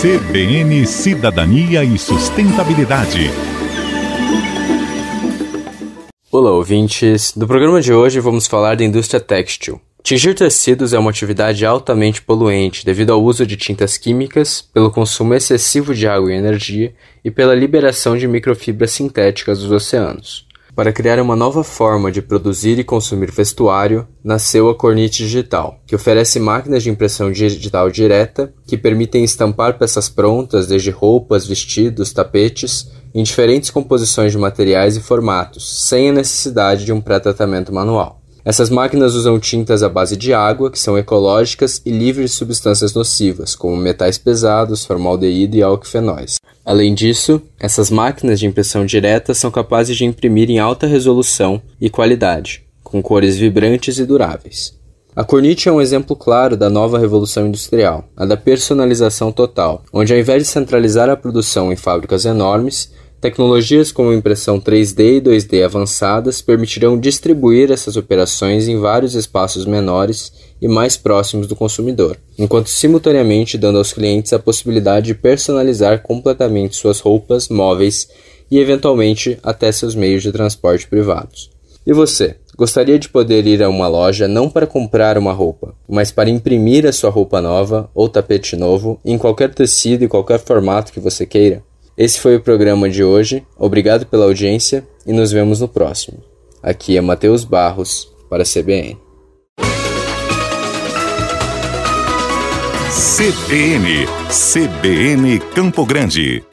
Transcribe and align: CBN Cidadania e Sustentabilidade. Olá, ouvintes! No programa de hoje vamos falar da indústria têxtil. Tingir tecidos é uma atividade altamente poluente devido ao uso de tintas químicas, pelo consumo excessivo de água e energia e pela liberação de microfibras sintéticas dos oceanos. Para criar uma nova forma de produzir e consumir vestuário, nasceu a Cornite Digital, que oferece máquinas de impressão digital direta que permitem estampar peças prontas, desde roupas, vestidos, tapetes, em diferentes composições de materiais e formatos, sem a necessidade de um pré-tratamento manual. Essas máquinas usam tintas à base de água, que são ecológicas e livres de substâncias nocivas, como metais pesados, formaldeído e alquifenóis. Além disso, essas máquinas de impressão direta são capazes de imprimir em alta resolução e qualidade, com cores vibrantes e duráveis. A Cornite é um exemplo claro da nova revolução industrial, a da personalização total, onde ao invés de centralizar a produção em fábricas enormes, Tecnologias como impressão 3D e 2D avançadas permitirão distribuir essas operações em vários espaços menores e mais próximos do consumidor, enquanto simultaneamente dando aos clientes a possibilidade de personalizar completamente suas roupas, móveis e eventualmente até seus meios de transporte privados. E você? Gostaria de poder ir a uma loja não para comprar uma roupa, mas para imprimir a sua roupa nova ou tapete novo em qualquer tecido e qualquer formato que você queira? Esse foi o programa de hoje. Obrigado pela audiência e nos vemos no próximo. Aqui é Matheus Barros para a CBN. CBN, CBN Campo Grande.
CBN 0.00 0.86
Cidadania 0.86 1.82
e 1.82 1.98
Sustentabilidade. 1.98 3.30
Olá, 6.30 6.50
ouvintes! 6.50 7.34
No 7.34 7.46
programa 7.46 7.80
de 7.80 7.92
hoje 7.92 8.20
vamos 8.20 8.46
falar 8.46 8.76
da 8.76 8.84
indústria 8.84 9.18
têxtil. 9.18 9.80
Tingir 10.02 10.34
tecidos 10.34 10.92
é 10.92 10.98
uma 10.98 11.10
atividade 11.10 11.64
altamente 11.64 12.20
poluente 12.20 12.84
devido 12.84 13.12
ao 13.12 13.22
uso 13.22 13.46
de 13.46 13.56
tintas 13.56 13.96
químicas, 13.96 14.60
pelo 14.60 14.90
consumo 14.90 15.32
excessivo 15.32 15.94
de 15.94 16.06
água 16.06 16.30
e 16.30 16.36
energia 16.36 16.94
e 17.24 17.30
pela 17.30 17.54
liberação 17.54 18.18
de 18.18 18.28
microfibras 18.28 18.90
sintéticas 18.90 19.60
dos 19.60 19.72
oceanos. 19.72 20.47
Para 20.78 20.92
criar 20.92 21.18
uma 21.18 21.34
nova 21.34 21.64
forma 21.64 22.12
de 22.12 22.22
produzir 22.22 22.78
e 22.78 22.84
consumir 22.84 23.32
vestuário, 23.32 24.06
nasceu 24.22 24.70
a 24.70 24.76
Cornite 24.76 25.24
Digital, 25.24 25.80
que 25.84 25.96
oferece 25.96 26.38
máquinas 26.38 26.84
de 26.84 26.88
impressão 26.88 27.32
digital 27.32 27.90
direta 27.90 28.54
que 28.64 28.78
permitem 28.78 29.24
estampar 29.24 29.76
peças 29.76 30.08
prontas, 30.08 30.68
desde 30.68 30.90
roupas, 30.90 31.48
vestidos, 31.48 32.12
tapetes, 32.12 32.92
em 33.12 33.24
diferentes 33.24 33.70
composições 33.70 34.30
de 34.30 34.38
materiais 34.38 34.96
e 34.96 35.00
formatos, 35.00 35.88
sem 35.88 36.10
a 36.10 36.12
necessidade 36.12 36.84
de 36.84 36.92
um 36.92 37.00
pré-tratamento 37.00 37.74
manual. 37.74 38.22
Essas 38.48 38.70
máquinas 38.70 39.14
usam 39.14 39.38
tintas 39.38 39.82
à 39.82 39.90
base 39.90 40.16
de 40.16 40.32
água, 40.32 40.70
que 40.70 40.78
são 40.78 40.96
ecológicas 40.96 41.82
e 41.84 41.90
livres 41.90 42.30
de 42.30 42.36
substâncias 42.38 42.94
nocivas, 42.94 43.54
como 43.54 43.76
metais 43.76 44.16
pesados, 44.16 44.86
formaldeído 44.86 45.54
e 45.54 45.62
alquifenóis. 45.62 46.36
Além 46.64 46.94
disso, 46.94 47.42
essas 47.60 47.90
máquinas 47.90 48.40
de 48.40 48.46
impressão 48.46 48.86
direta 48.86 49.34
são 49.34 49.50
capazes 49.50 49.98
de 49.98 50.06
imprimir 50.06 50.50
em 50.50 50.58
alta 50.58 50.86
resolução 50.86 51.60
e 51.78 51.90
qualidade, 51.90 52.64
com 52.82 53.02
cores 53.02 53.36
vibrantes 53.36 53.98
e 53.98 54.06
duráveis. 54.06 54.72
A 55.14 55.22
Cornite 55.22 55.68
é 55.68 55.72
um 55.72 55.80
exemplo 55.80 56.16
claro 56.16 56.56
da 56.56 56.70
nova 56.70 56.98
revolução 56.98 57.46
industrial, 57.46 58.08
a 58.16 58.24
da 58.24 58.36
personalização 58.38 59.30
total, 59.30 59.84
onde 59.92 60.14
ao 60.14 60.18
invés 60.18 60.44
de 60.44 60.48
centralizar 60.48 61.10
a 61.10 61.16
produção 61.18 61.70
em 61.70 61.76
fábricas 61.76 62.24
enormes, 62.24 62.90
Tecnologias 63.20 63.90
como 63.90 64.12
impressão 64.12 64.60
3D 64.60 65.16
e 65.16 65.20
2D 65.20 65.64
avançadas 65.64 66.40
permitirão 66.40 66.96
distribuir 66.96 67.72
essas 67.72 67.96
operações 67.96 68.68
em 68.68 68.78
vários 68.78 69.16
espaços 69.16 69.66
menores 69.66 70.32
e 70.62 70.68
mais 70.68 70.96
próximos 70.96 71.48
do 71.48 71.56
consumidor, 71.56 72.16
enquanto 72.38 72.68
simultaneamente 72.68 73.58
dando 73.58 73.78
aos 73.78 73.92
clientes 73.92 74.32
a 74.32 74.38
possibilidade 74.38 75.06
de 75.06 75.14
personalizar 75.14 76.00
completamente 76.00 76.76
suas 76.76 77.00
roupas, 77.00 77.48
móveis 77.48 78.08
e 78.48 78.60
eventualmente 78.60 79.36
até 79.42 79.72
seus 79.72 79.96
meios 79.96 80.22
de 80.22 80.30
transporte 80.30 80.86
privados. 80.86 81.50
E 81.84 81.92
você? 81.92 82.36
Gostaria 82.56 83.00
de 83.00 83.08
poder 83.08 83.46
ir 83.48 83.64
a 83.64 83.68
uma 83.68 83.88
loja 83.88 84.28
não 84.28 84.48
para 84.48 84.66
comprar 84.66 85.18
uma 85.18 85.32
roupa, 85.32 85.74
mas 85.88 86.12
para 86.12 86.30
imprimir 86.30 86.86
a 86.86 86.92
sua 86.92 87.10
roupa 87.10 87.40
nova 87.40 87.90
ou 87.92 88.08
tapete 88.08 88.54
novo 88.54 89.00
em 89.04 89.18
qualquer 89.18 89.52
tecido 89.52 90.04
e 90.04 90.08
qualquer 90.08 90.38
formato 90.38 90.92
que 90.92 91.00
você 91.00 91.26
queira? 91.26 91.67
Esse 91.98 92.20
foi 92.20 92.36
o 92.36 92.40
programa 92.40 92.88
de 92.88 93.02
hoje. 93.02 93.44
Obrigado 93.58 94.06
pela 94.06 94.24
audiência 94.24 94.86
e 95.04 95.12
nos 95.12 95.32
vemos 95.32 95.58
no 95.58 95.66
próximo. 95.66 96.22
Aqui 96.62 96.96
é 96.96 97.00
Matheus 97.00 97.42
Barros 97.42 98.08
para 98.30 98.44
a 98.44 98.46
CBN. 98.46 98.96
CBN, 102.88 104.06
CBN 104.30 105.40
Campo 105.56 105.84
Grande. 105.84 106.44